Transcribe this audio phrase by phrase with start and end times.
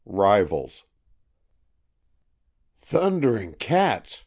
[0.07, 0.83] RIVALS
[2.81, 4.19] "THUNDERING cats!"